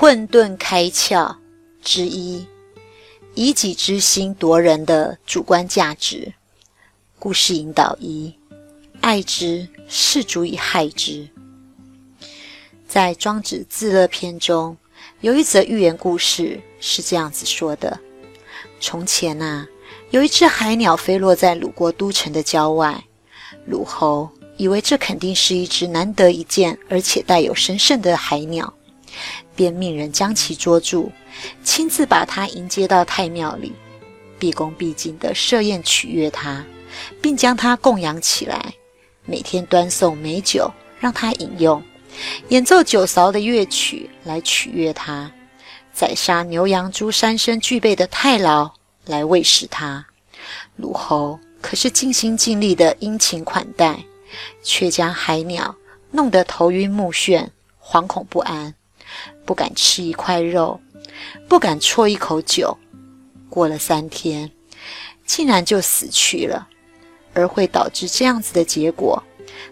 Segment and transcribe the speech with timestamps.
[0.00, 1.36] 混沌开窍
[1.82, 2.46] 之一，
[3.34, 6.32] 以己之心夺人的主观价值。
[7.18, 8.34] 故事引导一：
[9.02, 11.28] 爱之，是足以害之。
[12.88, 14.74] 在《庄子自乐篇》中，
[15.20, 18.00] 有一则寓言故事是这样子说的：
[18.80, 19.66] 从前呐，
[20.12, 23.04] 有一只海鸟飞落在鲁国都城的郊外，
[23.66, 28.72] 鲁侯以为这肯定是一只难得一见而且带有神圣的海鸟。
[29.60, 31.12] 便命人将其捉住，
[31.62, 33.74] 亲自把他迎接到太庙里，
[34.38, 36.64] 毕恭毕敬的设宴取悦他，
[37.20, 38.72] 并将他供养起来，
[39.26, 41.82] 每天端送美酒让他饮用，
[42.48, 45.30] 演奏酒勺的乐曲来取悦他，
[45.92, 48.72] 宰杀牛羊猪三牲具备的太牢
[49.04, 50.06] 来喂食他。
[50.76, 54.02] 鲁侯可是尽心尽力的殷勤款待，
[54.62, 55.76] 却将海鸟
[56.10, 57.46] 弄得头晕目眩，
[57.78, 58.74] 惶恐不安。
[59.44, 60.80] 不敢吃一块肉，
[61.48, 62.76] 不敢啜一口酒。
[63.48, 64.50] 过了三天，
[65.26, 66.68] 竟然就死去了。
[67.32, 69.22] 而会导致这样子的结果，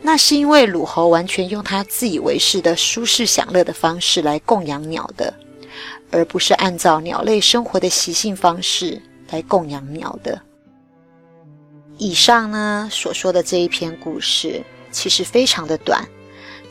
[0.00, 5.34] 那是因为鲁侯完全用他自以为是的舒适享乐的方式来供养鸟的，
[6.10, 10.40] 而不是按照鸟类生活的习性方式来供养鸟的。
[11.98, 16.02] 以上呢所说的这一篇故事，其实非常的短。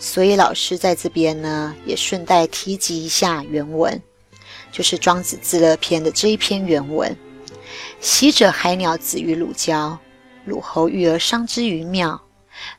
[0.04, 4.02] 所以老师在这边呢，也顺带提及一下原文，
[4.72, 7.16] 就是《庄子自乐篇》的这一篇原文。
[8.00, 10.00] 昔者海鸟子于鲁郊，
[10.44, 12.20] 鲁侯遇而伤之于庙，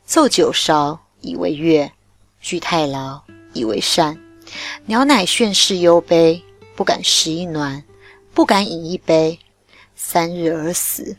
[0.05, 1.93] 奏九韶以为乐，
[2.41, 4.19] 具太牢以为善。
[4.87, 6.43] 鸟乃炫世忧悲，
[6.75, 7.85] 不敢食一暖，
[8.35, 9.39] 不敢饮一杯，
[9.95, 11.17] 三日而死。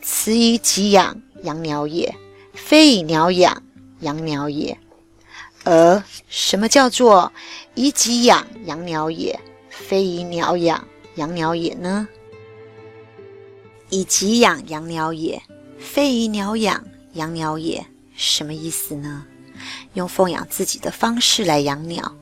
[0.00, 2.14] 此以己养养鸟也，
[2.52, 3.64] 非以鸟养
[3.98, 4.78] 养鸟也。
[5.64, 7.32] 而什么叫做
[7.74, 9.38] 以己养养鸟也，
[9.70, 10.86] 非以鸟养
[11.16, 12.06] 养鸟也呢？
[13.88, 15.42] 以己养养鸟也，
[15.78, 19.24] 非以鸟养养鸟也，什么意思呢？
[19.94, 22.14] 用奉养自己的方式来养鸟，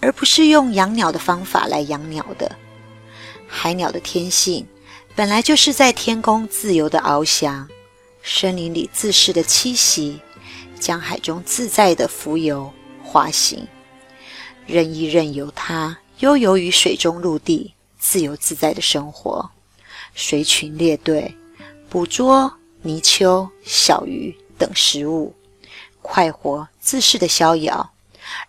[0.00, 2.54] 而不是用养鸟的方法来养鸟的。
[3.46, 4.66] 海鸟的天性
[5.14, 7.68] 本来就是在天空自由的翱翔，
[8.22, 10.20] 森林里自适的栖息，
[10.78, 12.72] 江海中自在的浮游。
[13.10, 13.66] 滑行，
[14.66, 19.50] 任意任由它悠游于水中陆地，自由自在的生活，
[20.14, 21.34] 随群列队，
[21.88, 25.34] 捕捉泥鳅、小鱼等食物，
[26.00, 27.90] 快活自适的逍遥。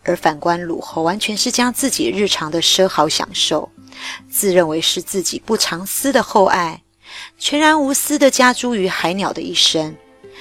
[0.04, 3.72] 而反观鲁侯，完全是将自己日常的奢豪享受，
[4.30, 6.84] 自认为是自己不藏私的厚爱，
[7.40, 9.98] 全然无私的加诸于海鸟的一生，